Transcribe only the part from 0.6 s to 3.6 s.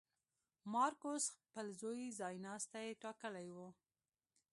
مارکوس خپل زوی ځایناستی ټاکلی و.